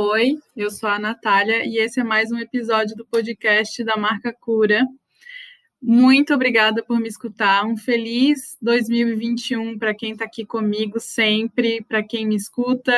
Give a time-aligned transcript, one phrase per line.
[0.00, 4.32] Oi, eu sou a Natália e esse é mais um episódio do podcast da Marca
[4.32, 4.86] Cura.
[5.82, 7.66] Muito obrigada por me escutar.
[7.66, 12.96] Um feliz 2021 para quem está aqui comigo sempre, para quem me escuta.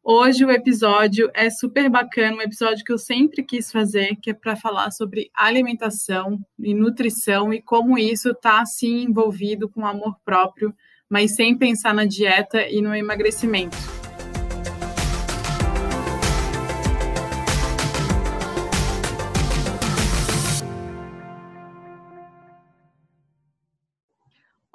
[0.00, 4.34] Hoje o episódio é super bacana, um episódio que eu sempre quis fazer, que é
[4.34, 10.72] para falar sobre alimentação e nutrição e como isso está assim envolvido com amor próprio,
[11.10, 13.97] mas sem pensar na dieta e no emagrecimento.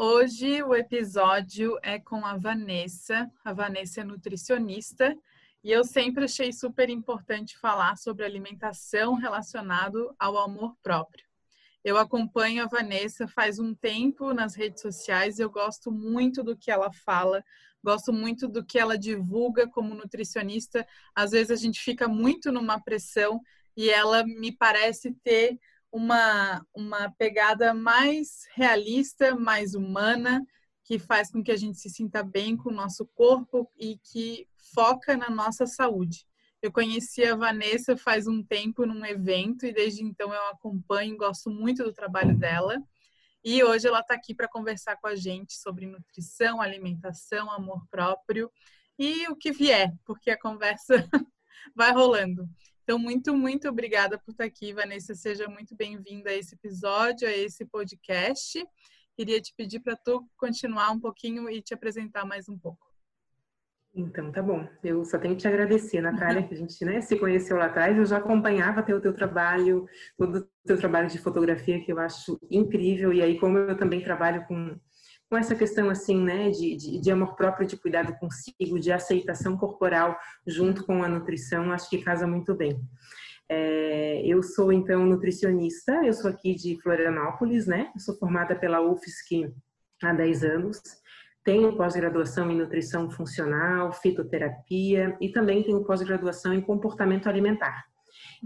[0.05, 3.31] Hoje o episódio é com a Vanessa.
[3.41, 5.17] A Vanessa é nutricionista
[5.63, 11.25] e eu sempre achei super importante falar sobre alimentação relacionado ao amor próprio.
[11.85, 16.69] Eu acompanho a Vanessa faz um tempo nas redes sociais, eu gosto muito do que
[16.69, 17.41] ela fala,
[17.81, 20.85] gosto muito do que ela divulga como nutricionista.
[21.15, 23.39] Às vezes a gente fica muito numa pressão
[23.75, 25.57] e ela me parece ter
[25.93, 30.43] uma, uma pegada mais realista, mais humana,
[30.83, 34.47] que faz com que a gente se sinta bem com o nosso corpo e que
[34.73, 36.25] foca na nossa saúde.
[36.63, 41.51] Eu conheci a Vanessa faz um tempo num evento e desde então eu acompanho, gosto
[41.51, 42.81] muito do trabalho dela.
[43.43, 48.51] E hoje ela está aqui para conversar com a gente sobre nutrição, alimentação, amor próprio
[48.97, 51.07] e o que vier, porque a conversa
[51.75, 52.49] vai rolando.
[52.83, 55.15] Então, muito, muito obrigada por estar aqui, Vanessa.
[55.15, 58.61] Seja muito bem-vinda a esse episódio, a esse podcast.
[59.15, 62.85] Queria te pedir para tu continuar um pouquinho e te apresentar mais um pouco.
[63.95, 64.67] Então, tá bom.
[64.83, 67.95] Eu só tenho que te agradecer, Natália, que a gente né, se conheceu lá atrás.
[67.95, 72.37] Eu já acompanhava o teu trabalho, todo o teu trabalho de fotografia, que eu acho
[72.51, 73.13] incrível.
[73.13, 74.77] E aí, como eu também trabalho com
[75.33, 79.57] com essa questão assim, né, de, de, de, amor próprio, de cuidado consigo, de aceitação
[79.57, 82.79] corporal junto com a nutrição, acho que casa muito bem.
[83.49, 87.89] É, eu sou então nutricionista, eu sou aqui de Florianópolis, né?
[87.95, 89.51] Eu sou formada pela UFSC
[90.03, 90.79] há 10 anos.
[91.43, 97.85] Tenho pós-graduação em nutrição funcional, fitoterapia e também tenho pós-graduação em comportamento alimentar.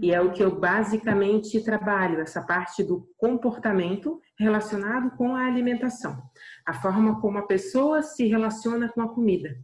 [0.00, 6.22] E é o que eu basicamente trabalho, essa parte do comportamento relacionado com a alimentação,
[6.64, 9.58] a forma como a pessoa se relaciona com a comida,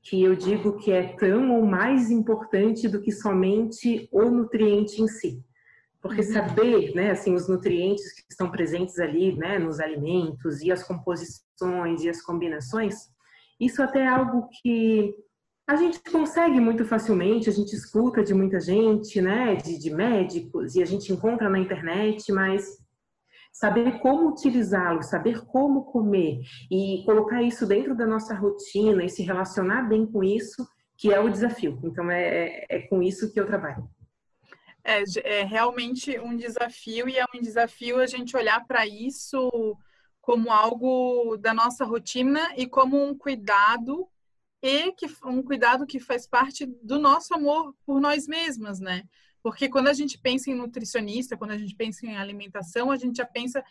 [0.00, 5.08] que eu digo que é tão ou mais importante do que somente o nutriente em
[5.08, 5.44] si.
[6.00, 6.32] Porque uhum.
[6.32, 12.04] saber, né, assim, os nutrientes que estão presentes ali, né, nos alimentos e as composições
[12.04, 12.94] e as combinações,
[13.58, 15.12] isso até é algo que
[15.68, 20.74] a gente consegue muito facilmente, a gente escuta de muita gente, né, de, de médicos,
[20.74, 22.78] e a gente encontra na internet, mas
[23.52, 26.40] saber como utilizá-lo, saber como comer
[26.70, 31.20] e colocar isso dentro da nossa rotina e se relacionar bem com isso, que é
[31.20, 31.78] o desafio.
[31.84, 33.86] Então, é, é, é com isso que eu trabalho.
[34.82, 39.76] É, é realmente um desafio e é um desafio a gente olhar para isso
[40.22, 44.08] como algo da nossa rotina e como um cuidado
[44.62, 49.04] e que um cuidado que faz parte do nosso amor por nós mesmas, né?
[49.42, 53.16] Porque quando a gente pensa em nutricionista, quando a gente pensa em alimentação, a gente
[53.16, 53.64] já pensa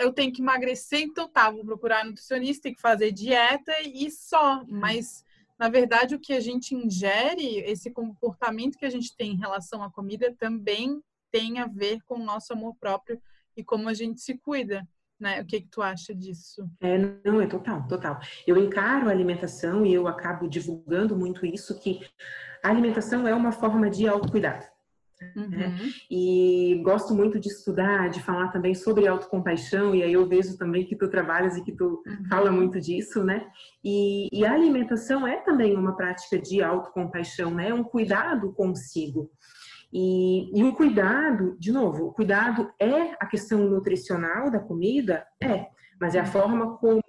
[0.00, 4.60] eu tenho que emagrecer, então tá, vou procurar nutricionista, tem que fazer dieta e só.
[4.60, 4.66] Uhum.
[4.68, 5.24] Mas
[5.58, 9.82] na verdade o que a gente ingere, esse comportamento que a gente tem em relação
[9.82, 13.20] à comida também tem a ver com o nosso amor próprio
[13.56, 14.86] e como a gente se cuida.
[15.24, 15.40] Né?
[15.40, 16.68] O que, que tu acha disso?
[16.82, 18.20] É, não, é total, total.
[18.46, 22.00] Eu encaro a alimentação e eu acabo divulgando muito isso, que
[22.62, 24.66] a alimentação é uma forma de autocuidado.
[25.34, 25.48] Uhum.
[25.48, 25.74] Né?
[26.10, 30.84] E gosto muito de estudar, de falar também sobre autocompaixão, e aí eu vejo também
[30.84, 32.28] que tu trabalhas e que tu uhum.
[32.28, 33.46] fala muito disso, né?
[33.82, 37.70] E, e, a alimentação é também uma prática de autocompaixão, né?
[37.70, 39.30] É um cuidado consigo.
[39.96, 45.24] E, e, o cuidado, de novo, o cuidado é a questão nutricional da comida?
[45.40, 45.68] É,
[46.00, 47.00] mas é a forma como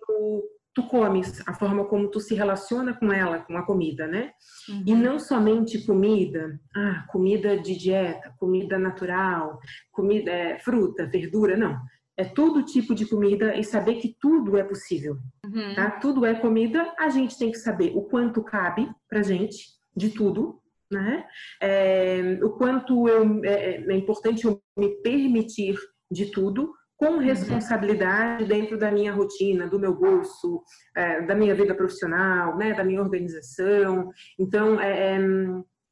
[0.71, 4.33] tu comes, a forma como tu se relaciona com ela, com a comida, né?
[4.69, 4.83] Uhum.
[4.85, 9.59] E não somente comida, ah, comida de dieta, comida natural,
[9.91, 11.79] comida, é, fruta, verdura, não.
[12.15, 15.73] É todo tipo de comida e saber que tudo é possível, uhum.
[15.73, 15.89] tá?
[15.89, 20.61] Tudo é comida, a gente tem que saber o quanto cabe pra gente de tudo,
[20.91, 21.25] né?
[21.61, 25.75] É, o quanto eu, é, é, importante eu me permitir
[26.11, 27.19] de tudo com uhum.
[27.19, 30.63] responsabilidade dentro da minha rotina, do meu bolso,
[30.95, 34.09] é, da minha vida profissional, né, da minha organização.
[34.39, 35.19] Então, é, é,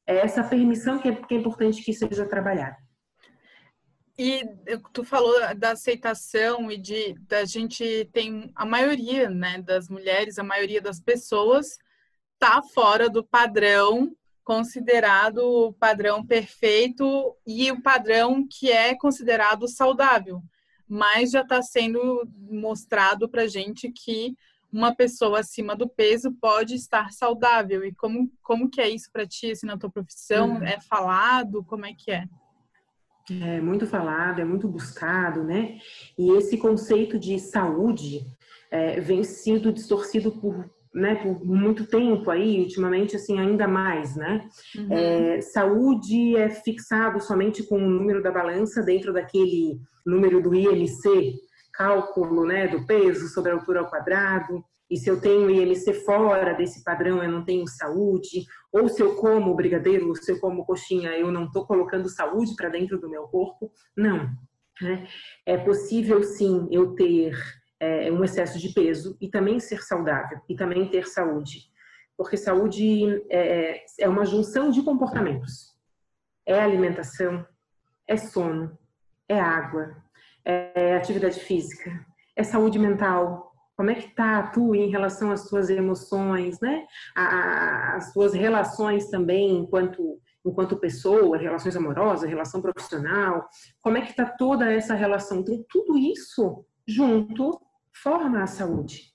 [0.06, 2.76] é essa permissão que é, que é importante que seja trabalhada.
[4.16, 4.44] E
[4.92, 10.44] tu falou da aceitação e de da gente tem a maioria, né, das mulheres, a
[10.44, 11.76] maioria das pessoas
[12.38, 14.14] tá fora do padrão
[14.44, 20.42] considerado o padrão perfeito e o padrão que é considerado saudável,
[20.86, 24.36] mas já está sendo mostrado para gente que
[24.70, 27.84] uma pessoa acima do peso pode estar saudável.
[27.84, 30.56] E como, como que é isso para ti, assim, na tua profissão?
[30.56, 30.64] Uhum.
[30.64, 31.64] É falado?
[31.64, 32.24] Como é que é?
[33.30, 35.78] É muito falado, é muito buscado, né?
[36.18, 38.26] E esse conceito de saúde
[38.70, 44.48] é, vem sendo distorcido por né, por muito tempo aí, ultimamente, assim, ainda mais, né?
[44.76, 44.92] Uhum.
[44.92, 51.34] É, saúde é fixado somente com o número da balança dentro daquele número do IMC,
[51.72, 54.64] cálculo, né, do peso sobre a altura ao quadrado.
[54.88, 58.44] E se eu tenho IMC fora desse padrão, eu não tenho saúde.
[58.72, 62.54] Ou se eu como brigadeiro, ou se eu como coxinha, eu não estou colocando saúde
[62.54, 63.72] para dentro do meu corpo.
[63.96, 64.30] Não.
[64.80, 65.08] Né?
[65.44, 67.34] É possível, sim, eu ter
[67.80, 71.72] é, um excesso de peso e também ser saudável e também ter saúde.
[72.16, 75.74] Porque saúde é, é, uma junção de comportamentos.
[76.46, 77.44] É alimentação,
[78.06, 78.78] é sono,
[79.28, 79.96] é água,
[80.44, 82.04] é atividade física,
[82.36, 83.52] é saúde mental.
[83.76, 86.86] Como é que tá tu em relação às tuas emoções, né?
[87.16, 93.48] As tuas relações também enquanto enquanto pessoa, relações amorosas, relação profissional.
[93.80, 95.40] Como é que tá toda essa relação?
[95.40, 97.60] Então, tudo isso junto
[97.92, 99.14] forma a saúde.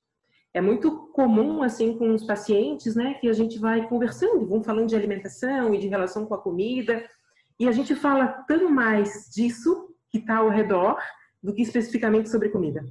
[0.54, 4.88] É muito comum, assim, com os pacientes, né, que a gente vai conversando, vão falando
[4.88, 7.06] de alimentação e de relação com a comida,
[7.60, 10.98] e a gente fala tão mais disso que está ao redor
[11.42, 12.83] do que especificamente sobre comida.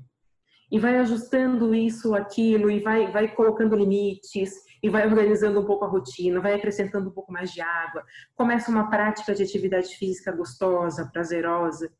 [0.70, 4.52] E vai ajustando isso, aquilo, e vai, vai colocando limites,
[4.82, 8.04] e vai organizando um pouco a rotina, vai acrescentando um pouco mais de água,
[8.36, 11.90] começa uma prática de atividade física gostosa, prazerosa,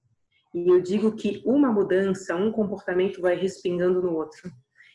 [0.54, 4.50] e eu digo que uma mudança, um comportamento vai respingando no outro.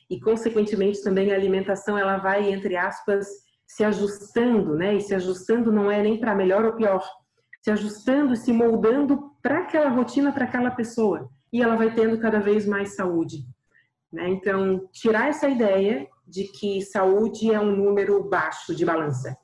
[0.10, 3.28] E, consequentemente, também a alimentação ela vai, entre aspas,
[3.66, 4.96] se ajustando, né?
[4.96, 7.04] E se ajustando não é nem para melhor ou pior,
[7.62, 11.30] se ajustando, se moldando para aquela rotina, para aquela pessoa.
[11.52, 13.46] E ela vai tendo cada vez mais saúde.
[14.12, 14.30] Né?
[14.30, 19.38] Então, tirar essa ideia de que saúde é um número baixo de balança.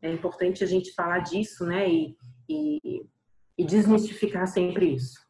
[0.00, 1.88] É importante a gente falar disso, né?
[1.88, 2.16] E,
[2.48, 3.06] e,
[3.56, 5.20] e desmistificar sempre isso.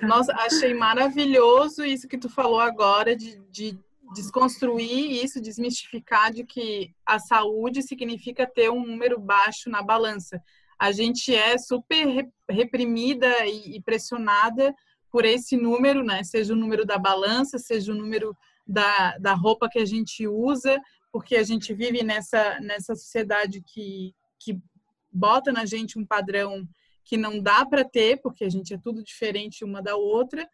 [0.00, 3.78] Nossa, achei maravilhoso isso que tu falou agora de, de
[4.14, 10.42] desconstruir isso, desmistificar de que a saúde significa ter um número baixo na balança.
[10.78, 14.74] A gente é super reprimida e pressionada
[15.10, 16.24] por esse número, né?
[16.24, 18.36] Seja o número da balança, seja o número
[18.66, 20.80] da, da roupa que a gente usa,
[21.12, 24.58] porque a gente vive nessa, nessa sociedade que, que
[25.12, 26.66] bota na gente um padrão
[27.04, 30.48] que não dá para ter, porque a gente é tudo diferente uma da outra,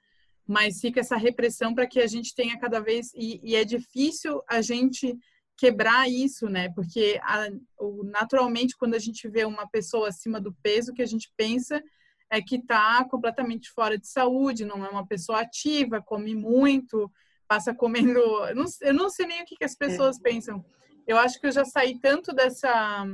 [0.47, 3.13] mas fica essa repressão para que a gente tenha cada vez.
[3.15, 5.17] E, e, é difícil a gente
[5.57, 6.71] quebrar isso, né?
[6.71, 7.49] Porque a,
[7.79, 11.31] o, naturalmente, quando a gente vê uma pessoa acima do peso, o que a gente
[11.37, 11.83] pensa
[12.31, 17.11] é que está completamente fora de saúde, não é uma pessoa ativa, come muito,
[17.47, 18.19] passa comendo.
[18.19, 20.23] Eu não, eu não sei nem o que, que as pessoas é.
[20.23, 20.65] pensam.
[21.07, 23.05] Eu acho que eu já saí tanto dessa.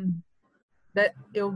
[1.32, 1.54] eu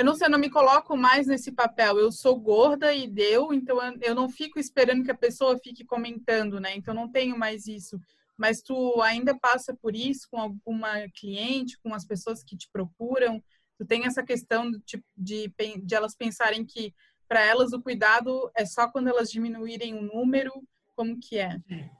[0.00, 1.98] eu não sei, eu não me coloco mais nesse papel.
[1.98, 6.58] Eu sou gorda e deu, então eu não fico esperando que a pessoa fique comentando,
[6.58, 6.74] né?
[6.74, 8.00] Então não tenho mais isso.
[8.34, 13.44] Mas tu ainda passa por isso com alguma cliente, com as pessoas que te procuram?
[13.76, 15.52] Tu tem essa questão de, de,
[15.84, 16.94] de elas pensarem que
[17.28, 20.50] para elas o cuidado é só quando elas diminuírem o número?
[20.96, 21.60] Como que é?
[21.70, 21.90] é.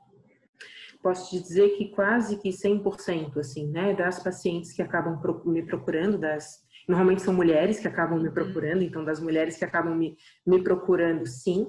[1.02, 6.16] Posso te dizer que quase que 100%, assim, né, das pacientes que acabam me procurando,
[6.16, 8.35] das Normalmente são mulheres que acabam me uhum.
[8.35, 11.67] procurando, então das mulheres que acabam me, me procurando, sim.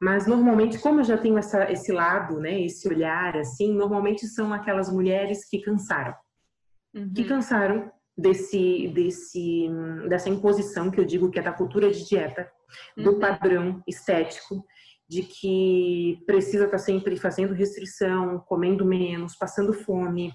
[0.00, 4.52] Mas normalmente, como eu já tenho essa, esse lado, né, esse olhar, assim, normalmente são
[4.52, 6.14] aquelas mulheres que cansaram.
[6.94, 7.12] Uhum.
[7.14, 9.68] Que cansaram desse, desse,
[10.08, 12.50] dessa imposição que eu digo que é da cultura de dieta,
[12.96, 13.20] do uhum.
[13.20, 14.64] padrão estético,
[15.08, 20.32] de que precisa estar sempre fazendo restrição, comendo menos, passando fome,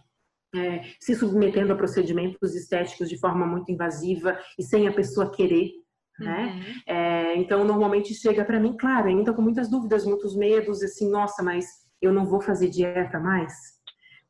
[0.55, 5.71] é, se submetendo a procedimentos estéticos de forma muito invasiva e sem a pessoa querer.
[6.19, 6.45] Né?
[6.45, 6.93] Uhum.
[6.93, 11.41] É, então, normalmente chega para mim, claro, ainda com muitas dúvidas, muitos medos, assim, nossa,
[11.41, 11.65] mas
[12.01, 13.53] eu não vou fazer dieta mais?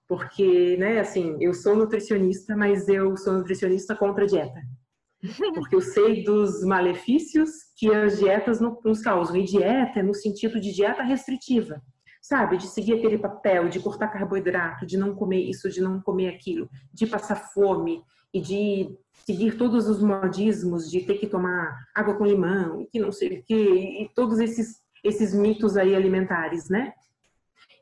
[0.07, 4.61] Porque, né, assim, eu sou nutricionista, mas eu sou nutricionista contra a dieta.
[5.53, 9.35] Porque eu sei dos malefícios que as dietas nos causam.
[9.35, 11.81] E dieta é no sentido de dieta restritiva
[12.21, 12.57] sabe?
[12.57, 16.69] De seguir aquele papel, de cortar carboidrato, de não comer isso, de não comer aquilo,
[16.93, 22.25] de passar fome e de seguir todos os modismos de ter que tomar água com
[22.25, 26.93] limão e que não sei o quê, e todos esses, esses mitos aí alimentares, né?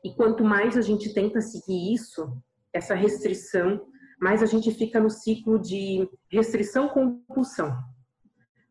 [0.02, 2.36] E quanto mais a gente tenta seguir isso,
[2.72, 3.86] essa restrição,
[4.20, 7.76] mais a gente fica no ciclo de restrição-compulsão.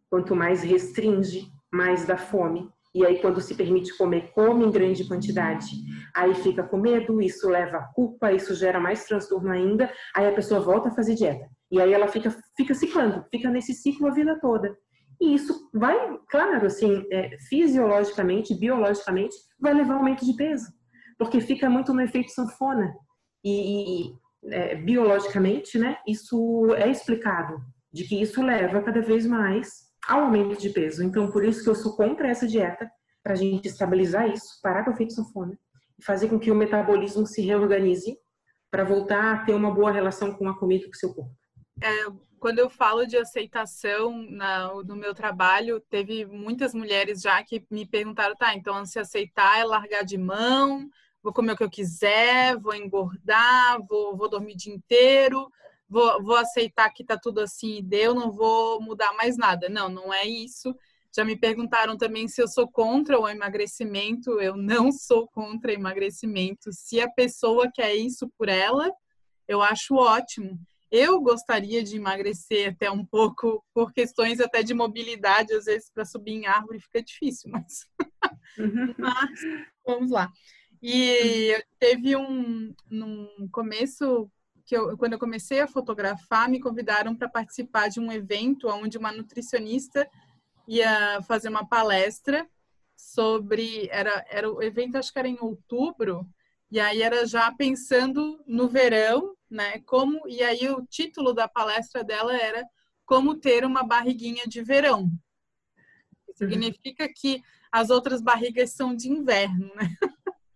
[0.09, 2.69] Quanto mais restringe, mais dá fome.
[2.93, 5.67] E aí, quando se permite comer, come em grande quantidade.
[6.15, 9.91] Aí fica com medo, isso leva a culpa, isso gera mais transtorno ainda.
[10.15, 11.48] Aí a pessoa volta a fazer dieta.
[11.72, 14.75] E aí ela fica, fica ciclando, fica nesse ciclo a vida toda.
[15.22, 20.65] E isso vai, claro, assim, é, fisiologicamente, biologicamente, vai levar aumento de peso.
[21.17, 22.91] Porque fica muito no efeito sanfona.
[23.43, 24.13] E,
[24.46, 30.59] é, biologicamente, né, isso é explicado, de que isso leva cada vez mais ao aumento
[30.59, 31.03] de peso.
[31.03, 32.89] Então, por isso que eu sou contra essa dieta,
[33.23, 35.57] para a gente estabilizar isso, parar com o efeito sanfona
[35.97, 38.17] e fazer com que o metabolismo se reorganize
[38.71, 41.35] para voltar a ter uma boa relação com a comida e com o seu corpo.
[41.81, 42.05] É,
[42.39, 47.85] quando eu falo de aceitação na, no meu trabalho, teve muitas mulheres já que me
[47.85, 50.89] perguntaram, tá, então se aceitar é largar de mão,
[51.21, 55.51] vou comer o que eu quiser, vou engordar, vou, vou dormir o dia inteiro,
[55.89, 59.67] vou, vou aceitar que tá tudo assim e deu, não vou mudar mais nada.
[59.67, 60.75] Não, não é isso.
[61.15, 64.39] Já me perguntaram também se eu sou contra o emagrecimento.
[64.39, 66.72] Eu não sou contra emagrecimento.
[66.72, 68.91] Se a pessoa quer isso por ela,
[69.48, 70.60] eu acho ótimo.
[70.91, 76.05] Eu gostaria de emagrecer até um pouco por questões até de mobilidade, às vezes para
[76.05, 77.86] subir em árvore fica difícil, mas,
[78.58, 78.96] uhum.
[78.98, 79.39] mas
[79.86, 80.31] vamos lá.
[80.81, 84.31] E teve um no começo
[84.69, 88.99] que eu, quando eu comecei a fotografar, me convidaram para participar de um evento onde
[88.99, 90.07] uma nutricionista
[90.67, 92.47] ia fazer uma palestra
[92.95, 96.29] sobre era era o evento acho que era em outubro
[96.69, 99.79] e aí era já pensando no verão, né?
[99.88, 102.63] Como e aí o título da palestra dela era
[103.07, 105.01] como ter uma barriguinha de verão.
[105.01, 106.35] Uhum.
[106.35, 109.95] Significa que as outras barrigas são de inverno, né?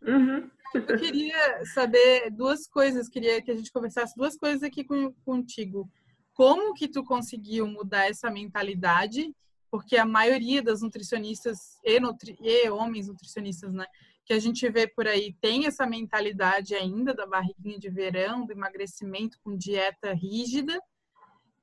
[0.03, 0.51] Uhum.
[0.73, 5.89] Eu queria saber duas coisas, queria que a gente conversasse duas coisas aqui com, contigo.
[6.33, 9.31] Como que tu conseguiu mudar essa mentalidade?
[9.69, 13.85] Porque a maioria das nutricionistas e, nutri, e homens nutricionistas, né,
[14.25, 18.51] que a gente vê por aí tem essa mentalidade ainda da barriguinha de verão, do
[18.51, 20.79] emagrecimento com dieta rígida.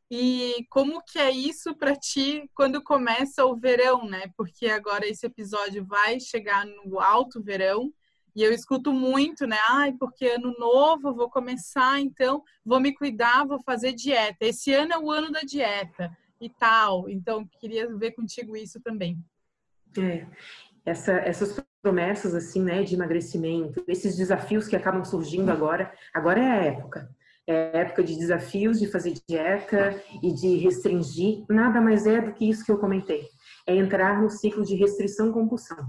[0.08, 4.30] E como que é isso para ti quando começa o verão, né?
[4.36, 7.92] Porque agora esse episódio vai chegar no alto verão
[8.34, 9.58] e eu escuto muito, né?
[9.68, 14.44] Ai, porque ano novo, vou começar, então vou me cuidar, vou fazer dieta.
[14.44, 17.08] Esse ano é o ano da dieta e tal.
[17.08, 19.18] Então, queria ver contigo isso também.
[19.98, 20.26] É,
[20.84, 26.50] essa, essas promessas, assim, né, de emagrecimento, esses desafios que acabam surgindo agora, agora é
[26.50, 27.10] a época.
[27.46, 31.44] É a época de desafios, de fazer dieta e de restringir.
[31.48, 33.26] Nada mais é do que isso que eu comentei.
[33.66, 35.84] É entrar no ciclo de restrição-compulsão.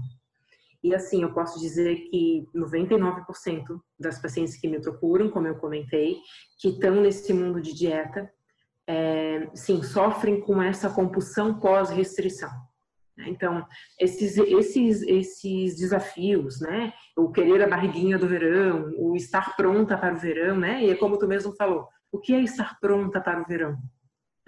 [0.82, 6.16] E assim, eu posso dizer que 99% das pacientes que me procuram, como eu comentei,
[6.58, 8.28] que estão nesse mundo de dieta,
[8.86, 12.50] é, sim, sofrem com essa compulsão pós-restrição.
[13.18, 13.64] Então,
[14.00, 16.92] esses, esses, esses desafios, né?
[17.16, 20.82] O querer a barriguinha do verão, o estar pronta para o verão, né?
[20.82, 23.76] E é como tu mesmo falou, o que é estar pronta para o verão?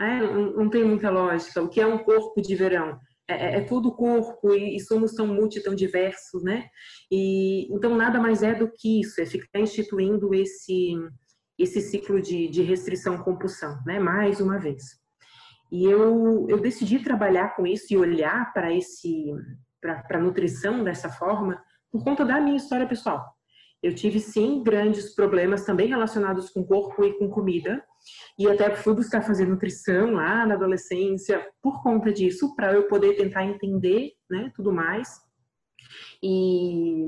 [0.01, 1.63] É, não, não tem muita lógica.
[1.63, 2.99] O que é um corpo de verão?
[3.29, 6.69] É, é, é todo o corpo e, e, somos tão multi, tão diversos, né?
[7.11, 10.95] E então nada mais é do que isso, é ficar instituindo esse
[11.59, 13.99] esse ciclo de, de restrição compulsão, né?
[13.99, 14.83] Mais uma vez.
[15.73, 19.33] E eu eu decidi trabalhar com isso e olhar para esse
[19.81, 23.34] para a nutrição dessa forma por conta da minha história pessoal.
[23.85, 27.85] Eu tive sim grandes problemas também relacionados com corpo e com comida
[28.39, 33.15] e até fui buscar fazer nutrição lá na adolescência por conta disso, para eu poder
[33.15, 35.21] tentar entender, né, tudo mais.
[36.23, 37.05] E,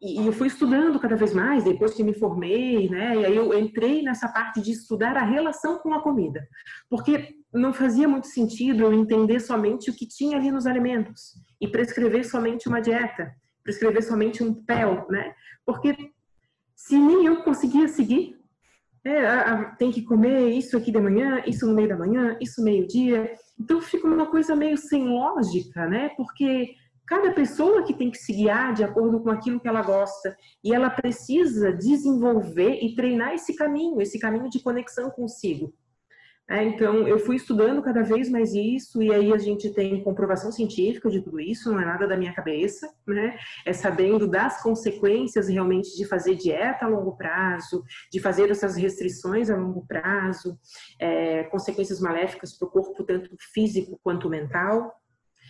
[0.00, 3.16] e eu fui estudando cada vez mais depois que me formei, né?
[3.16, 6.48] E aí eu entrei nessa parte de estudar a relação com a comida,
[6.88, 11.68] porque não fazia muito sentido eu entender somente o que tinha ali nos alimentos e
[11.68, 15.34] prescrever somente uma dieta, prescrever somente um PEL, né?
[15.64, 15.96] Porque
[16.74, 18.36] se nem eu conseguia seguir,
[19.04, 22.36] é, a, a, tem que comer isso aqui de manhã, isso no meio da manhã,
[22.40, 23.32] isso meio-dia.
[23.58, 26.10] Então fica uma coisa meio sem lógica, né?
[26.16, 26.74] Porque
[27.06, 30.72] cada pessoa que tem que se guiar de acordo com aquilo que ela gosta e
[30.72, 35.74] ela precisa desenvolver e treinar esse caminho, esse caminho de conexão consigo.
[36.52, 40.52] É, então, eu fui estudando cada vez mais isso, e aí a gente tem comprovação
[40.52, 43.38] científica de tudo isso, não é nada da minha cabeça, né?
[43.64, 47.82] É sabendo das consequências realmente de fazer dieta a longo prazo,
[48.12, 50.58] de fazer essas restrições a longo prazo,
[50.98, 54.92] é, consequências maléficas para o corpo, tanto físico quanto mental.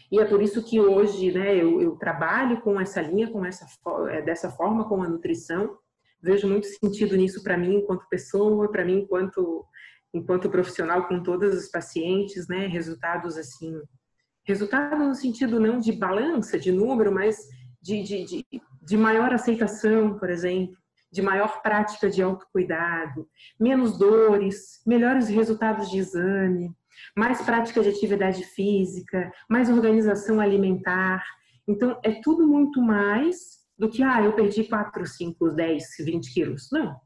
[0.09, 3.67] E é por isso que hoje, né, eu, eu trabalho com essa linha, com essa,
[4.09, 5.77] é, dessa forma com a nutrição,
[6.23, 9.67] vejo muito sentido nisso para mim enquanto pessoa, para mim enquanto
[10.13, 12.67] enquanto profissional com todos os pacientes, né?
[12.67, 13.81] Resultados assim,
[14.45, 17.37] resultado no sentido não de balança, de número, mas
[17.81, 18.47] de, de, de,
[18.83, 20.77] de maior aceitação, por exemplo,
[21.11, 23.29] de maior prática de autocuidado,
[23.61, 26.75] menos dores, melhores resultados de exame,
[27.17, 31.23] mais prática de atividade física, mais organização alimentar.
[31.69, 36.69] Então, é tudo muito mais do que, ah, eu perdi 4, 5, 10, 20 quilos.
[36.73, 36.97] Não.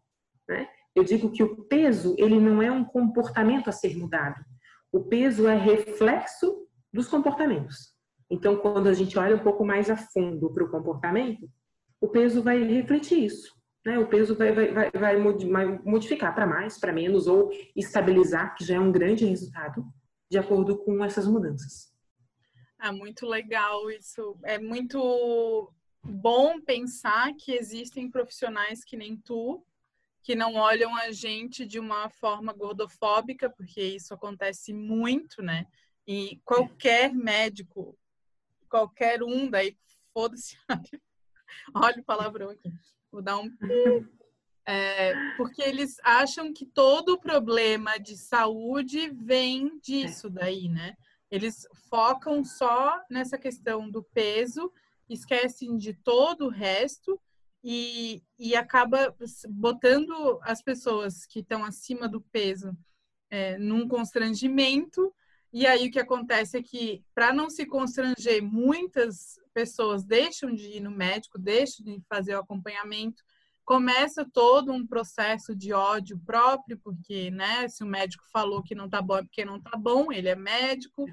[0.48, 0.68] Né?
[0.96, 4.42] Eu digo que o peso, ele não é um comportamento a ser mudado.
[4.90, 7.94] O peso é reflexo dos comportamentos.
[8.30, 11.46] Então, quando a gente olha um pouco mais a fundo para o comportamento,
[12.00, 13.54] o peso vai refletir isso.
[13.84, 13.98] Né?
[13.98, 15.16] O peso vai, vai, vai, vai
[15.84, 19.84] modificar para mais, para menos, ou estabilizar, que já é um grande resultado,
[20.30, 21.94] de acordo com essas mudanças.
[22.80, 24.34] É muito legal isso.
[24.44, 25.70] É muito
[26.02, 29.62] bom pensar que existem profissionais que nem tu,
[30.26, 35.68] que não olham a gente de uma forma gordofóbica, porque isso acontece muito, né?
[36.04, 37.96] E qualquer médico,
[38.68, 39.78] qualquer um, daí
[40.12, 40.56] foda-se,
[41.72, 42.68] olha o palavrão aqui,
[43.08, 43.48] vou dar um.
[44.66, 50.96] É, porque eles acham que todo o problema de saúde vem disso daí, né?
[51.30, 54.72] Eles focam só nessa questão do peso,
[55.08, 57.16] esquecem de todo o resto
[57.68, 59.12] e, e acaba
[59.48, 62.78] botando as pessoas que estão acima do peso
[63.28, 65.12] é, num constrangimento.
[65.52, 70.76] E aí o que acontece é que, para não se constranger, muitas pessoas deixam de
[70.76, 73.20] ir no médico, deixam de fazer o acompanhamento,
[73.64, 78.88] começa todo um processo de ódio próprio, porque, né, se o médico falou que não
[78.88, 81.04] tá bom é porque não tá bom, ele é médico,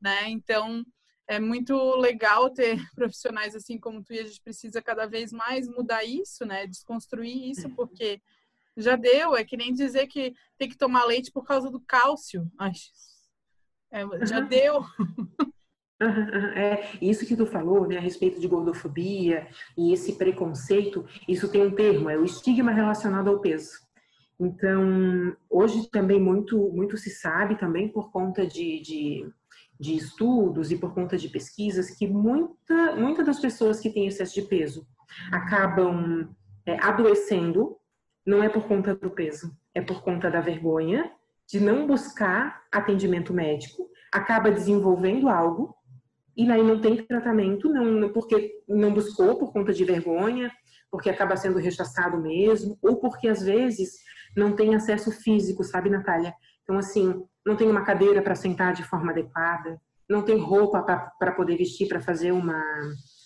[0.00, 0.28] né?
[0.28, 0.84] Então,
[1.30, 5.68] é muito legal ter profissionais assim como tu e a gente precisa cada vez mais
[5.68, 6.66] mudar isso, né?
[6.66, 7.74] Desconstruir isso, uhum.
[7.76, 8.20] porque
[8.76, 9.36] já deu.
[9.36, 12.50] É que nem dizer que tem que tomar leite por causa do cálcio.
[12.58, 12.72] Ai,
[13.92, 14.82] é, já deu.
[16.56, 21.60] É, isso que tu falou, né, a respeito de gordofobia e esse preconceito, isso tem
[21.60, 23.72] um termo, é o estigma relacionado ao peso.
[24.40, 29.30] Então, hoje também muito, muito se sabe também por conta de, de
[29.80, 34.34] de estudos e por conta de pesquisas que muita, muita das pessoas que têm excesso
[34.34, 34.86] de peso
[35.32, 36.28] acabam
[36.66, 37.78] é, adoecendo,
[38.24, 41.10] não é por conta do peso, é por conta da vergonha
[41.48, 45.74] de não buscar atendimento médico, acaba desenvolvendo algo
[46.36, 50.52] e aí não tem tratamento, não, porque não buscou por conta de vergonha,
[50.90, 53.94] porque acaba sendo rechaçado mesmo, ou porque às vezes
[54.36, 56.34] não tem acesso físico, sabe, Natália?
[56.70, 60.80] Então, assim, não tem uma cadeira para sentar de forma adequada, não tem roupa
[61.18, 62.62] para poder vestir para fazer uma,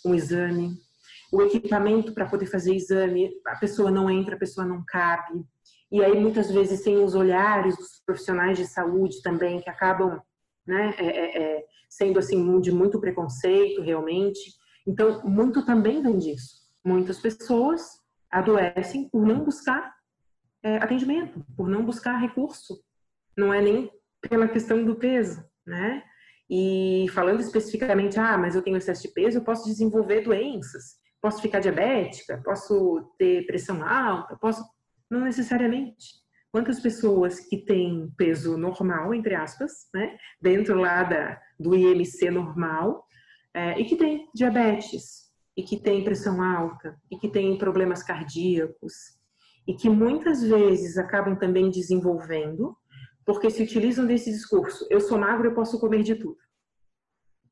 [0.03, 0.73] um exame,
[1.31, 5.45] o equipamento para poder fazer exame, a pessoa não entra, a pessoa não cabe.
[5.93, 10.23] E aí muitas vezes tem os olhares dos profissionais de saúde também que acabam
[10.67, 14.55] né, é, é, é sendo assim de muito preconceito realmente.
[14.87, 16.63] Então muito também vem disso.
[16.83, 19.95] Muitas pessoas adoecem por não buscar
[20.63, 22.83] é, atendimento, por não buscar recurso.
[23.37, 26.03] Não é nem pela questão do peso, né?
[26.49, 31.41] E falando especificamente, ah, mas eu tenho excesso de peso, eu posso desenvolver doenças, posso
[31.41, 34.63] ficar diabética, posso ter pressão alta, posso.
[35.11, 36.23] Não necessariamente.
[36.51, 43.05] Quantas pessoas que têm peso normal, entre aspas, né, dentro lá da, do IMC normal,
[43.53, 48.95] é, e que tem diabetes, e que tem pressão alta, e que tem problemas cardíacos,
[49.67, 52.77] e que muitas vezes acabam também desenvolvendo
[53.25, 56.39] porque se utilizam desse discurso, eu sou magro, eu posso comer de tudo.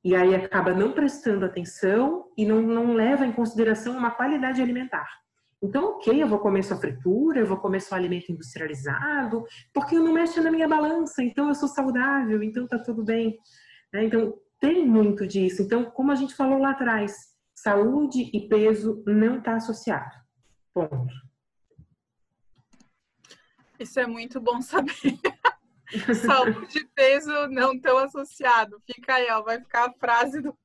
[0.05, 5.09] E aí acaba não prestando atenção e não, não leva em consideração uma qualidade alimentar.
[5.63, 10.13] Então, ok, eu vou comer só fritura, eu vou comer só alimento industrializado, porque não
[10.13, 13.39] mexe na minha balança, então eu sou saudável, então tá tudo bem.
[13.93, 14.05] Né?
[14.07, 15.63] Então, tem muito disso.
[15.63, 17.15] Então, como a gente falou lá atrás,
[17.55, 20.11] saúde e peso não está associado.
[20.75, 21.15] Ponto.
[23.79, 25.19] Isso é muito bom saber.
[26.27, 28.81] Saúde e peso não tão associado.
[28.87, 30.57] Fica aí, ó, vai ficar a frase do,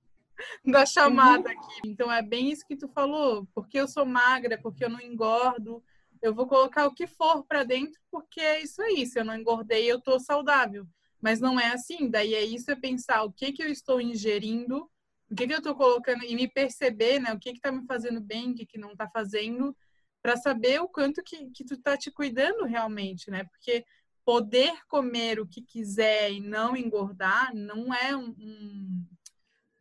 [0.65, 1.81] da chamada aqui.
[1.85, 5.83] Então é bem isso que tu falou, porque eu sou magra, porque eu não engordo,
[6.21, 9.35] eu vou colocar o que for para dentro, porque é isso aí, se eu não
[9.35, 10.87] engordei, eu tô saudável.
[11.21, 14.89] Mas não é assim, daí é isso é pensar o que que eu estou ingerindo,
[15.29, 17.85] o que que eu estou colocando e me perceber, né, o que que tá me
[17.85, 19.75] fazendo bem, o que que não tá fazendo,
[20.21, 23.43] para saber o quanto que, que tu tá te cuidando realmente, né?
[23.45, 23.85] Porque
[24.27, 29.05] poder comer o que quiser e não engordar não é um,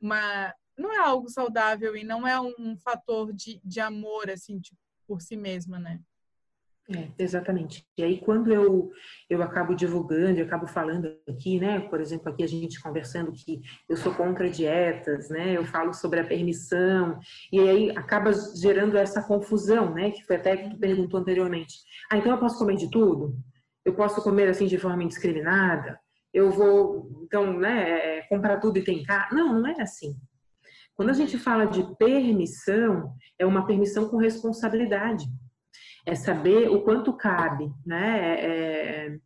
[0.00, 4.78] uma não é algo saudável e não é um, fator de, de amor assim tipo,
[5.04, 5.98] por si mesma, né?
[6.88, 7.85] É, exatamente.
[7.98, 8.92] E aí, quando eu,
[9.28, 11.80] eu acabo divulgando, eu acabo falando aqui, né?
[11.80, 15.56] Por exemplo, aqui a gente conversando que eu sou contra dietas, né?
[15.56, 17.18] Eu falo sobre a permissão,
[17.50, 20.12] e aí acaba gerando essa confusão, né?
[20.12, 21.74] Que foi até que tu perguntou anteriormente.
[22.09, 23.37] Ah, então eu posso comer de tudo?
[23.87, 25.99] Eu posso comer assim de forma indiscriminada?
[26.35, 28.18] Eu vou, então, né?
[28.18, 29.31] É, comprar tudo e tem cá?
[29.33, 30.14] Não, não é assim.
[30.94, 35.25] Quando a gente fala de permissão, é uma permissão com responsabilidade
[36.07, 38.20] é saber o quanto cabe, né?
[38.20, 39.18] É, é,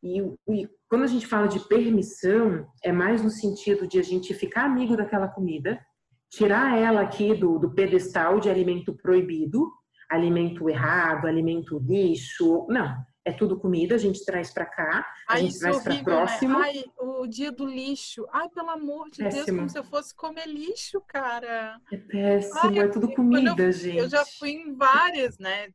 [0.00, 4.32] e, e, quando a gente fala de permissão, é mais no sentido de a gente
[4.32, 5.84] ficar amigo daquela comida,
[6.30, 9.68] tirar ela aqui do, do pedestal de alimento proibido,
[10.08, 12.64] alimento errado, alimento lixo.
[12.68, 16.58] Não, é tudo comida, a gente traz para cá, a Ai, gente traz para próximo.
[16.58, 16.64] Né?
[16.66, 18.26] Ai, o dia do lixo.
[18.30, 19.44] Ai, pelo amor de péssimo.
[19.44, 21.80] Deus, como se eu fosse comer lixo, cara.
[21.90, 23.96] É péssimo, Ai, é tudo comida, eu, gente.
[23.96, 25.68] Eu já fui em várias, né?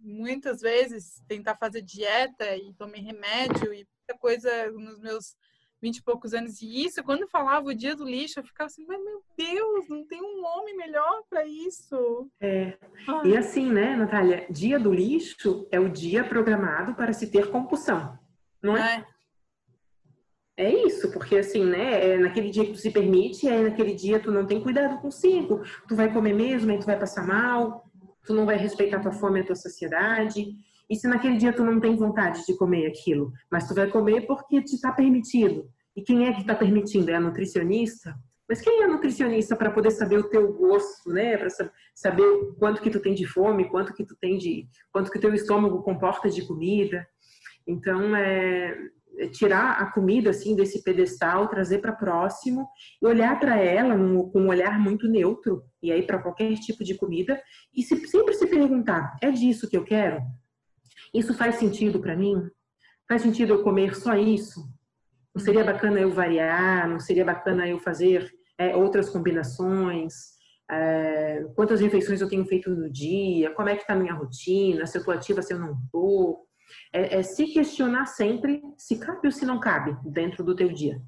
[0.00, 5.36] Muitas vezes tentar fazer dieta e tomei remédio e muita coisa nos meus
[5.82, 6.62] vinte e poucos anos.
[6.62, 10.06] E isso, quando falava o dia do lixo, eu ficava assim, mas meu Deus, não
[10.06, 12.30] tem um nome melhor para isso.
[12.40, 12.78] É.
[13.08, 13.26] Ai.
[13.26, 18.16] E assim, né, Natália, dia do lixo é o dia programado para se ter compulsão,
[18.62, 19.04] não é?
[19.08, 19.12] é?
[20.54, 24.20] É isso, porque assim, né, é naquele dia que tu se permite, é naquele dia
[24.20, 27.90] tu não tem cuidado consigo, tu vai comer mesmo, aí tu vai passar mal,
[28.24, 30.54] tu não vai respeitar tua fome e a tua saciedade.
[30.88, 34.26] E se naquele dia tu não tem vontade de comer aquilo, mas tu vai comer
[34.26, 35.68] porque te está permitido.
[35.96, 37.10] E quem é que está permitindo?
[37.10, 38.14] É a nutricionista?
[38.48, 41.36] Mas quem é a nutricionista para poder saber o teu gosto, né?
[41.36, 41.48] Para
[41.94, 45.32] saber quanto que tu tem de fome, quanto que tu tem de, quanto que teu
[45.32, 47.06] estômago comporta de comida.
[47.66, 48.76] Então, é,
[49.18, 52.68] é tirar a comida assim desse pedestal, trazer para próximo
[53.00, 56.82] e olhar para ela num, com um olhar muito neutro e aí para qualquer tipo
[56.84, 57.40] de comida
[57.74, 60.20] e se, sempre se perguntar: é disso que eu quero?
[61.12, 62.50] Isso faz sentido para mim?
[63.08, 64.66] Faz sentido eu comer só isso?
[65.34, 66.88] Não seria bacana eu variar?
[66.88, 70.32] Não seria bacana eu fazer é, outras combinações?
[70.70, 73.50] É, quantas refeições eu tenho feito no dia?
[73.54, 74.86] Como é que está a minha rotina?
[74.86, 76.46] Se eu estou ativa, se eu não estou?
[76.92, 81.02] É, é, se questionar sempre se cabe ou se não cabe dentro do teu dia.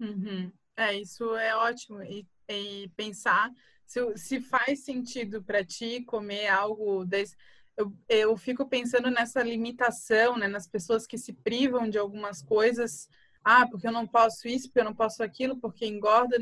[0.00, 0.50] Uhum.
[0.76, 2.02] É, isso é ótimo.
[2.02, 3.50] E, e pensar
[3.86, 7.36] se, se faz sentido para ti comer algo desse
[7.82, 13.08] eu, eu fico pensando nessa limitação, né, nas pessoas que se privam de algumas coisas.
[13.44, 16.36] Ah, porque eu não posso isso, porque eu não posso aquilo, porque engorda.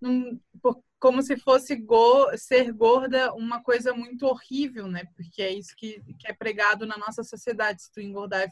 [0.00, 5.04] Não, por, como se fosse go, ser gorda uma coisa muito horrível, né?
[5.14, 7.82] Porque é isso que, que é pregado na nossa sociedade.
[7.82, 8.48] Se tu engordar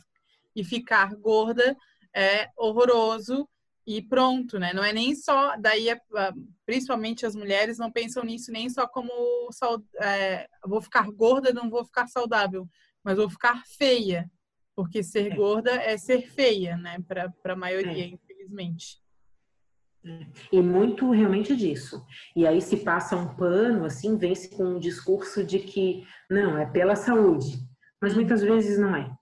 [0.54, 1.76] e ficar gorda,
[2.14, 3.48] é horroroso
[3.86, 4.72] e pronto, né?
[4.72, 5.88] Não é nem só, daí
[6.64, 9.10] principalmente as mulheres não pensam nisso nem só como
[10.00, 12.68] é, vou ficar gorda, não vou ficar saudável,
[13.02, 14.30] mas vou ficar feia,
[14.74, 15.36] porque ser é.
[15.36, 16.98] gorda é ser feia, né?
[17.06, 18.08] Para a maioria, é.
[18.08, 19.02] infelizmente.
[20.06, 20.26] É.
[20.52, 22.04] E muito realmente disso.
[22.34, 26.66] E aí se passa um pano, assim, vem-se com um discurso de que não, é
[26.66, 27.58] pela saúde,
[28.00, 29.14] mas muitas vezes não é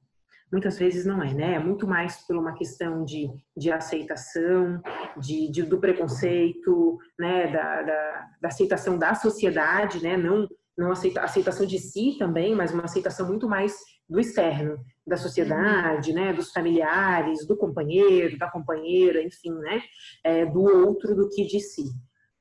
[0.53, 1.55] muitas vezes não é, né?
[1.55, 4.83] É muito mais por uma questão de, de aceitação,
[5.17, 7.51] de, de do preconceito, né?
[7.51, 10.17] Da, da, da, aceitação da sociedade, né?
[10.19, 13.75] Não, não aceita, aceitação de si também, mas uma aceitação muito mais
[14.07, 16.17] do externo, da sociedade, uhum.
[16.17, 16.33] né?
[16.35, 19.83] Dos familiares, do companheiro, da companheira, enfim, né?
[20.23, 21.85] É, do outro do que de si.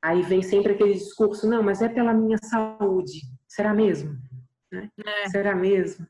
[0.01, 3.21] Aí vem sempre aquele discurso, não, mas é pela minha saúde.
[3.47, 4.17] Será mesmo?
[4.69, 4.89] Né?
[5.05, 5.29] É.
[5.29, 6.07] Será mesmo?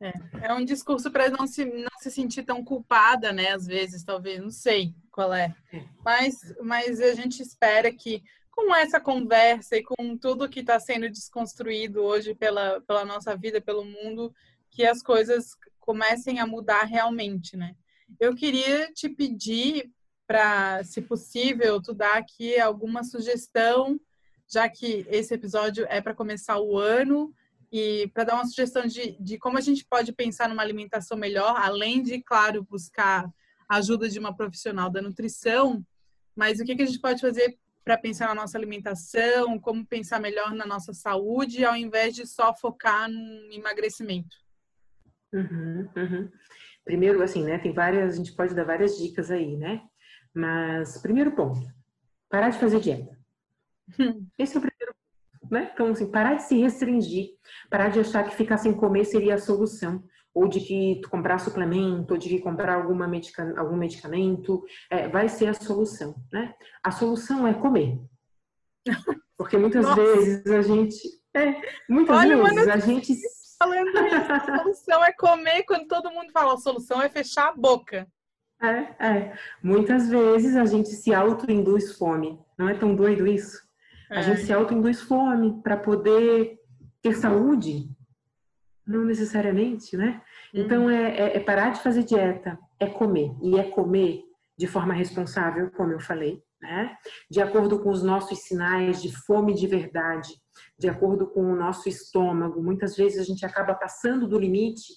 [0.00, 0.12] É,
[0.48, 3.50] é um discurso para não se, não se sentir tão culpada, né?
[3.50, 5.54] Às vezes, talvez, não sei qual é.
[6.04, 11.08] Mas, mas a gente espera que com essa conversa e com tudo que está sendo
[11.08, 14.34] desconstruído hoje pela, pela nossa vida, pelo mundo,
[14.70, 17.74] que as coisas comecem a mudar realmente, né?
[18.18, 19.90] Eu queria te pedir
[20.26, 24.00] para, se possível, tu dar aqui alguma sugestão,
[24.48, 27.34] já que esse episódio é para começar o ano,
[27.72, 31.54] e para dar uma sugestão de, de como a gente pode pensar numa alimentação melhor,
[31.56, 33.30] além de, claro, buscar
[33.68, 35.84] a ajuda de uma profissional da nutrição,
[36.34, 40.20] mas o que, que a gente pode fazer para pensar na nossa alimentação, como pensar
[40.20, 44.36] melhor na nossa saúde, ao invés de só focar no emagrecimento?
[45.32, 46.30] Uhum, uhum.
[46.84, 49.82] Primeiro, assim, né, tem várias, a gente pode dar várias dicas aí, né?
[50.34, 51.60] Mas, primeiro ponto,
[52.28, 53.16] parar de fazer dieta.
[54.38, 54.62] Esse é o
[55.50, 55.70] né?
[55.72, 57.30] Então, assim, parar de se restringir,
[57.68, 62.14] parar de achar que ficar sem comer seria a solução, ou de que comprar suplemento,
[62.14, 66.54] ou de que comprar alguma medica, algum medicamento, é, vai ser a solução, né?
[66.82, 67.98] A solução é comer.
[69.36, 70.00] Porque muitas Nossa.
[70.00, 70.98] vezes a gente,
[71.34, 73.16] é, muitas Olha, vezes a gente
[73.58, 74.32] falando isso.
[74.32, 78.06] A solução é comer quando todo mundo fala, a solução é fechar a boca.
[78.62, 79.38] É, é.
[79.62, 82.38] Muitas vezes a gente se auto-induz fome.
[82.58, 83.69] Não é tão doido isso?
[84.10, 86.58] A gente se auto-induz fome para poder
[87.00, 87.88] ter saúde.
[88.86, 90.20] Não necessariamente, né?
[90.52, 90.90] Então uhum.
[90.90, 93.32] é, é, é parar de fazer dieta, é comer.
[93.40, 94.24] E é comer
[94.58, 96.96] de forma responsável, como eu falei, né?
[97.30, 100.28] De acordo com os nossos sinais de fome de verdade,
[100.78, 102.62] de acordo com o nosso estômago.
[102.62, 104.92] Muitas vezes a gente acaba passando do limite.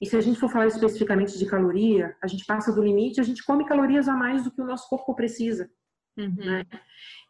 [0.00, 3.24] E se a gente for falar especificamente de caloria, a gente passa do limite, a
[3.24, 5.68] gente come calorias a mais do que o nosso corpo precisa.
[6.16, 6.34] Uhum.
[6.36, 6.64] Né?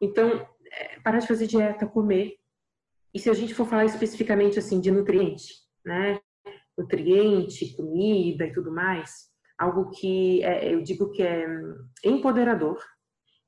[0.00, 2.36] Então, é, parar de fazer dieta, comer.
[3.14, 6.20] E se a gente for falar especificamente assim de nutriente, né?
[6.76, 11.46] Nutriente, comida e tudo mais, algo que é, eu digo que é
[12.04, 12.78] empoderador,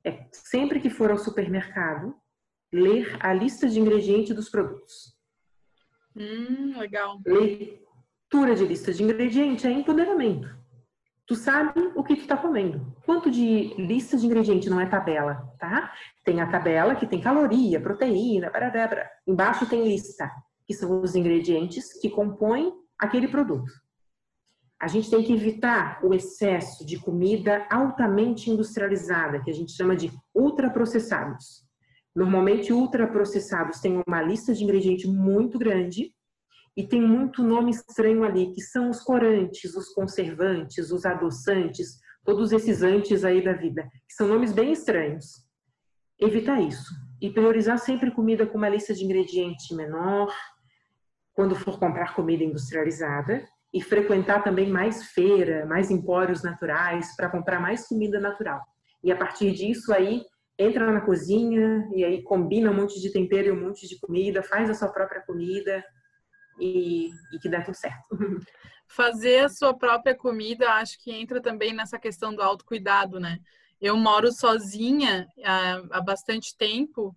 [0.03, 2.15] é sempre que for ao supermercado,
[2.71, 5.15] ler a lista de ingredientes dos produtos.
[6.15, 7.19] Hum, legal.
[7.25, 10.47] Leitura de lista de ingredientes é empoderamento.
[11.29, 12.91] Tu sabe o que tu tá comendo.
[13.05, 15.93] Quanto de lista de ingredientes não é tabela, tá?
[16.25, 19.07] Tem a tabela que tem caloria, proteína, barabara.
[19.27, 20.27] Embaixo tem lista,
[20.65, 23.71] que são os ingredientes que compõem aquele produto.
[24.81, 29.95] A gente tem que evitar o excesso de comida altamente industrializada, que a gente chama
[29.95, 31.63] de ultraprocessados.
[32.15, 36.11] Normalmente, ultraprocessados têm uma lista de ingredientes muito grande
[36.79, 42.53] e tem muito nome estranho ali, que são os corantes, os conservantes, os adoçantes, todos
[42.53, 45.45] esses antes aí da vida, que são nomes bem estranhos.
[46.17, 46.89] Evitar isso
[47.21, 50.33] e priorizar sempre comida com uma lista de ingredientes menor,
[51.33, 57.59] quando for comprar comida industrializada, e frequentar também mais feira, mais empórios naturais para comprar
[57.59, 58.61] mais comida natural.
[59.03, 60.21] E a partir disso aí
[60.57, 64.41] entra na cozinha e aí combina um monte de tempero e um monte de comida,
[64.41, 65.83] faz a sua própria comida
[66.59, 68.05] e, e que dá tudo certo.
[68.87, 73.39] Fazer a sua própria comida, acho que entra também nessa questão do autocuidado, né?
[73.79, 77.15] Eu moro sozinha há, há bastante tempo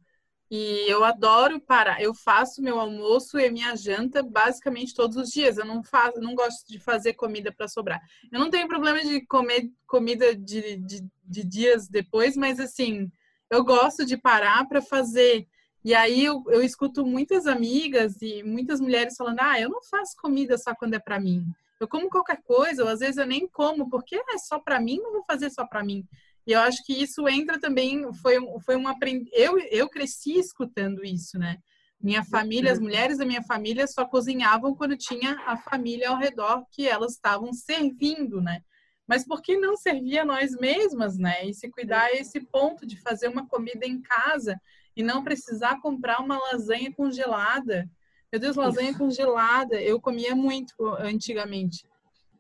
[0.55, 2.03] e eu adoro parar.
[2.03, 5.57] Eu faço meu almoço e minha janta basicamente todos os dias.
[5.57, 7.99] Eu não faço, não gosto de fazer comida para sobrar.
[8.31, 13.11] Eu não tenho problema de comer comida de, de, de dias depois, mas assim,
[13.51, 15.49] eu gosto de parar para fazer.
[15.85, 20.17] E aí eu, eu escuto muitas amigas e muitas mulheres falando: ah, eu não faço
[20.17, 21.45] comida só quando é para mim.
[21.81, 25.01] Eu como qualquer coisa, ou às vezes eu nem como, porque é só para mim,
[25.01, 26.07] não vou fazer só para mim.
[26.47, 29.29] E eu acho que isso entra também, foi, foi um aprend...
[29.33, 31.59] eu, eu cresci escutando isso, né?
[32.01, 32.85] Minha família, as uhum.
[32.85, 37.53] mulheres da minha família só cozinhavam quando tinha a família ao redor que elas estavam
[37.53, 38.61] servindo, né?
[39.07, 41.47] Mas por que não servir a nós mesmas, né?
[41.47, 44.61] E se cuidar a esse ponto de fazer uma comida em casa
[44.97, 47.89] e não precisar comprar uma lasanha congelada.
[48.33, 48.99] Meu Deus, lasanha Isso.
[48.99, 51.87] congelada, eu comia muito antigamente.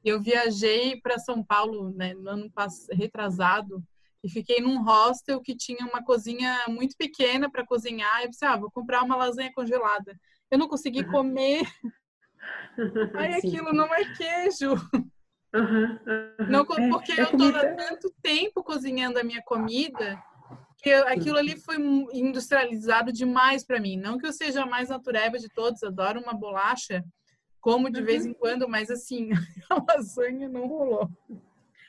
[0.04, 3.82] Eu viajei para São Paulo, né, no ano passado, retrasado,
[4.24, 8.20] e fiquei num hostel que tinha uma cozinha muito pequena para cozinhar.
[8.20, 10.16] Eu pensei, ah, vou comprar uma lasanha congelada.
[10.50, 11.62] Eu não consegui comer.
[13.16, 14.74] Aí aquilo não é queijo.
[15.54, 16.46] Uhum, uhum.
[16.48, 20.22] Não, porque é, eu estou há tanto tempo cozinhando a minha comida
[20.82, 21.76] que aquilo ali foi
[22.12, 23.96] industrializado demais para mim.
[23.96, 27.04] Não que eu seja a mais natureba de todos, adoro uma bolacha,
[27.60, 28.06] como de uhum.
[28.06, 29.30] vez em quando, mas assim,
[29.70, 31.08] a lasanha não rolou.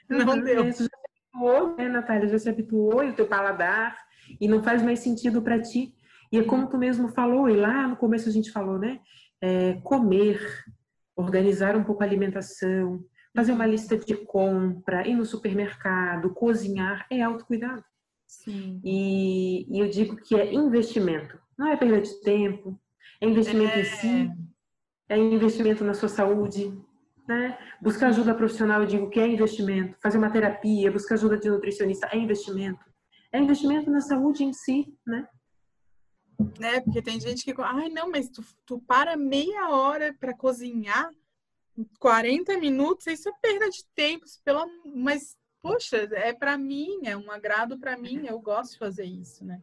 [0.07, 2.29] Não deu habituou, né, Natália?
[2.29, 3.97] Já se habituou e o teu paladar
[4.39, 5.95] e não faz mais sentido para ti.
[6.31, 8.99] E é como tu mesmo falou, e lá no começo a gente falou, né?
[9.41, 10.39] É, comer,
[11.15, 13.03] organizar um pouco a alimentação,
[13.35, 17.83] fazer uma lista de compra, ir no supermercado, cozinhar, é autocuidado.
[18.33, 18.81] Sim.
[18.83, 22.79] E, e eu digo que é investimento, não é perda de tempo,
[23.21, 23.81] é investimento é...
[23.81, 24.31] em si,
[25.09, 26.73] é investimento na sua saúde,
[27.27, 27.57] né?
[27.81, 29.97] Buscar ajuda profissional, eu digo que é investimento.
[30.01, 32.83] Fazer uma terapia, buscar ajuda de nutricionista é investimento.
[33.31, 35.27] É investimento na saúde em si, né?
[36.59, 36.81] Né?
[36.81, 41.09] Porque tem gente que, ai, não, mas tu, tu para meia hora para cozinhar,
[41.99, 47.31] 40 minutos, isso é perda de tempo, pela, mas poxa, é para mim, é um
[47.31, 49.59] agrado para mim, eu gosto de fazer isso, né?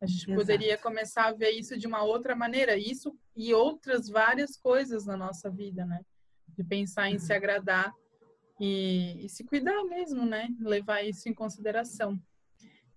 [0.00, 0.38] A gente Exato.
[0.38, 5.14] poderia começar a ver isso de uma outra maneira, isso e outras várias coisas na
[5.14, 6.00] nossa vida, né?
[6.56, 7.92] de pensar em se agradar
[8.58, 10.48] e, e, se cuidar mesmo, né?
[10.60, 12.20] Levar isso em consideração.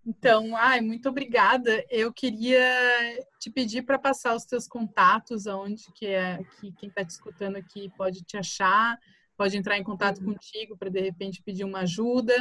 [0.06, 1.84] Então, ai, muito obrigada.
[1.90, 2.62] Eu queria
[3.40, 7.56] te pedir para passar os teus contatos, aonde que é que quem está te escutando
[7.56, 9.00] aqui pode te achar,
[9.38, 10.34] pode entrar em contato uhum.
[10.34, 12.36] contigo para de repente pedir uma ajuda.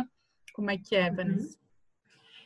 [0.52, 1.16] Como é que é, uhum.
[1.16, 1.58] Vanessa?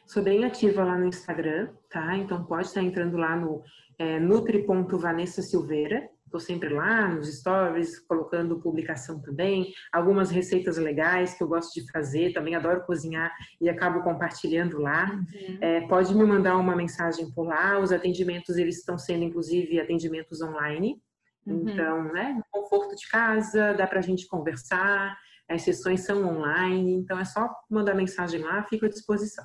[0.07, 2.17] Sou bem ativa lá no Instagram, tá?
[2.17, 3.63] Então pode estar entrando lá no
[3.99, 11.43] é, nutri.vanessa Silveira Estou sempre lá nos stories, colocando publicação também, algumas receitas legais que
[11.43, 15.13] eu gosto de fazer, também adoro cozinhar e acabo compartilhando lá.
[15.13, 15.59] Uhum.
[15.61, 20.43] É, pode me mandar uma mensagem por lá, os atendimentos eles estão sendo inclusive atendimentos
[20.43, 21.01] online,
[21.47, 21.69] uhum.
[21.69, 25.17] então, né, no conforto de casa, dá para a gente conversar,
[25.49, 29.45] as sessões são online, então é só mandar mensagem lá, fico à disposição.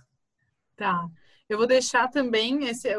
[0.76, 1.08] Tá.
[1.48, 2.90] Eu vou deixar também esse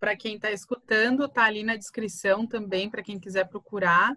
[0.00, 4.16] para quem está escutando, tá ali na descrição também para quem quiser procurar.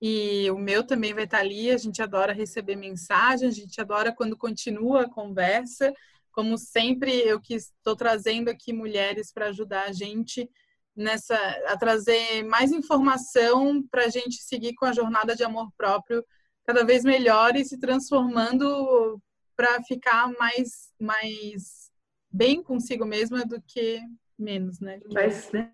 [0.00, 1.70] E o meu também vai estar tá ali.
[1.70, 5.92] A gente adora receber mensagens, a gente adora quando continua a conversa.
[6.30, 10.48] Como sempre, eu que estou trazendo aqui mulheres para ajudar a gente
[10.96, 16.24] nessa a trazer mais informação para a gente seguir com a jornada de amor próprio
[16.64, 19.20] cada vez melhor e se transformando
[19.54, 21.90] para ficar mais mais
[22.30, 24.00] bem consigo mesma do que
[24.38, 25.00] menos, né?
[25.12, 25.70] Mas, né?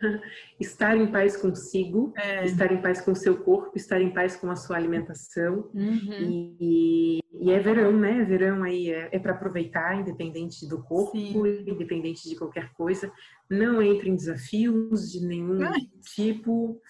[0.60, 2.44] Estar em paz consigo, é.
[2.44, 5.70] estar em paz com o seu corpo, estar em paz com a sua alimentação.
[5.72, 6.56] Uhum.
[6.60, 8.22] E, e, é verão, né?
[8.24, 11.64] Verão aí é, é para aproveitar, independente do corpo, Sim.
[11.66, 13.10] independente de qualquer coisa.
[13.48, 15.80] Não entre em desafios de nenhum Ai.
[16.14, 16.80] tipo.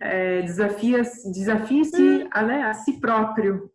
[0.00, 2.28] É, desafia-se desafia hum.
[2.32, 3.70] a, né, a si próprio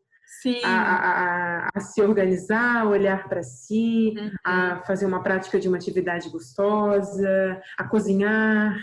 [0.64, 4.32] a, a, a, se organizar, a olhar para si, uhum.
[4.44, 8.78] a fazer uma prática de uma atividade gostosa, a cozinhar.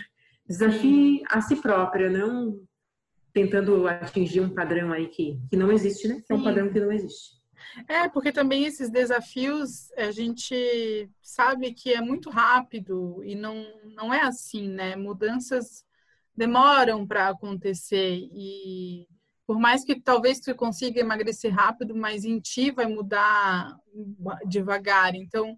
[0.47, 1.23] Desafie Sim.
[1.29, 2.59] a si própria, não
[3.33, 6.23] tentando atingir um padrão aí que, que não existe, né?
[6.27, 7.37] É um padrão que não existe.
[7.87, 14.13] É, porque também esses desafios a gente sabe que é muito rápido e não, não
[14.13, 14.95] é assim, né?
[14.95, 15.85] Mudanças
[16.35, 19.07] demoram para acontecer e
[19.47, 23.79] por mais que talvez tu consiga emagrecer rápido, mas em ti vai mudar
[24.45, 25.15] devagar.
[25.15, 25.57] Então,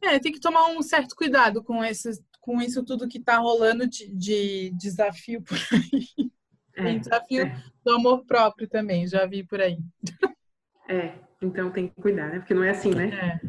[0.00, 3.88] é, tem que tomar um certo cuidado com esses, com isso tudo que está rolando
[3.88, 6.30] de, de, desafio por aí.
[6.76, 7.62] É, tem desafio é.
[7.84, 9.78] do amor próprio também, já vi por aí.
[10.88, 12.38] É, então tem que cuidar, né?
[12.38, 13.40] Porque não é assim, né?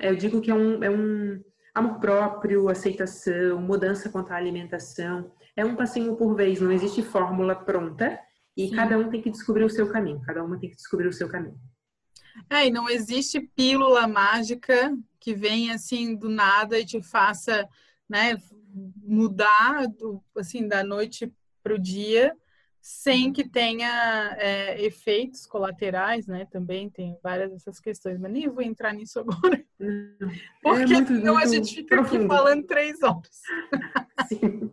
[0.00, 0.08] É.
[0.08, 1.44] Eu digo que é um, é um
[1.74, 7.56] amor próprio, aceitação, mudança quanto à alimentação é um passinho por vez, não existe fórmula
[7.56, 8.16] pronta
[8.56, 8.76] e Sim.
[8.76, 11.28] cada um tem que descobrir o seu caminho, cada uma tem que descobrir o seu
[11.28, 11.58] caminho.
[12.48, 17.68] É, e não existe pílula mágica que venha assim do nada e te faça,
[18.08, 18.38] né,
[19.02, 22.32] mudar do, assim da noite para o dia
[22.80, 26.46] sem que tenha é, efeitos colaterais, né?
[26.50, 29.62] Também tem várias dessas questões, mas nem vou entrar nisso agora.
[30.62, 32.20] Porque é muito, senão muito a gente fica profundo.
[32.20, 33.42] aqui falando três horas.
[34.26, 34.70] Sim.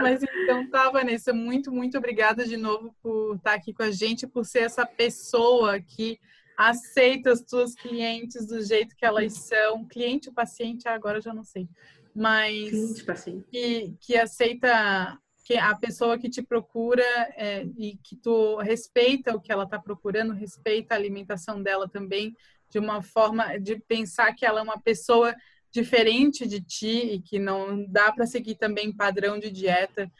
[0.00, 4.26] mas então tá, Vanessa, muito, muito obrigada de novo por estar aqui com a gente,
[4.26, 6.18] por ser essa pessoa que
[6.56, 9.86] aceita os seus clientes do jeito que elas são.
[9.86, 11.68] Cliente ou paciente, agora eu já não sei.
[12.14, 13.46] Mas cliente, paciente.
[13.50, 17.04] Que, que aceita que a pessoa que te procura
[17.36, 22.36] é, e que tu respeita o que ela está procurando, respeita a alimentação dela também,
[22.70, 25.34] de uma forma de pensar que ela é uma pessoa
[25.72, 30.10] diferente de ti e que não dá para seguir também padrão de dieta.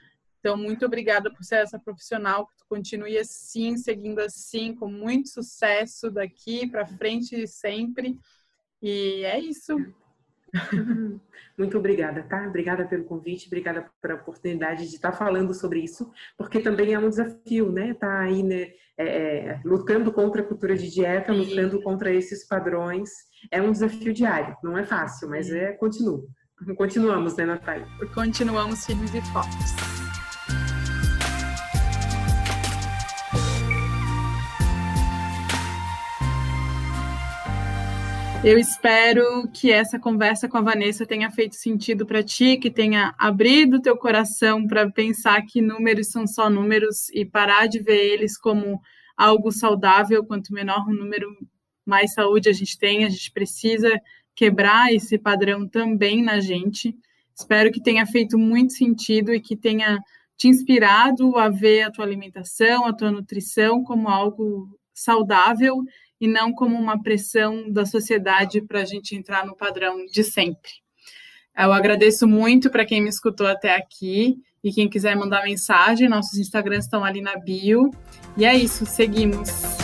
[0.41, 5.29] Então, muito obrigada por ser essa profissional, que tu continue assim, seguindo assim, com muito
[5.29, 8.19] sucesso daqui para frente sempre.
[8.81, 9.77] E é isso.
[11.57, 12.47] Muito obrigada, tá?
[12.47, 17.09] Obrigada pelo convite, obrigada pela oportunidade de estar falando sobre isso, porque também é um
[17.09, 17.95] desafio, né?
[17.95, 18.71] Tá aí, né?
[18.97, 21.41] É, é lutando contra a cultura de dieta, Sim.
[21.41, 23.11] lutando contra esses padrões.
[23.51, 26.25] É um desafio diário, não é fácil, mas é continua.
[26.77, 27.87] Continuamos, né, Natália?
[28.15, 29.92] Continuamos firmes e fortes.
[38.45, 43.15] Eu espero que essa conversa com a Vanessa tenha feito sentido para ti, que tenha
[43.17, 48.37] abrido teu coração para pensar que números são só números e parar de ver eles
[48.37, 48.81] como
[49.17, 50.25] algo saudável.
[50.25, 51.29] Quanto menor o número,
[51.87, 53.05] mais saúde a gente tem.
[53.05, 53.89] A gente precisa
[54.35, 56.97] quebrar esse padrão também na gente.
[57.39, 60.01] Espero que tenha feito muito sentido e que tenha
[60.37, 65.85] te inspirado a ver a tua alimentação, a tua nutrição como algo saudável
[66.23, 70.71] e não como uma pressão da sociedade para a gente entrar no padrão de sempre.
[71.59, 76.39] Eu agradeço muito para quem me escutou até aqui e quem quiser mandar mensagem, nossos
[76.39, 77.91] Instagrams estão ali na bio.
[78.37, 79.82] E é isso, seguimos.